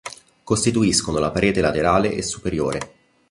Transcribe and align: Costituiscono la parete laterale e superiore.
Costituiscono 0.43 1.19
la 1.19 1.29
parete 1.29 1.61
laterale 1.61 2.11
e 2.13 2.23
superiore. 2.23 2.91